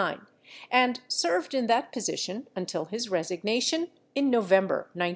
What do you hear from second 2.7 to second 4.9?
his resignation in November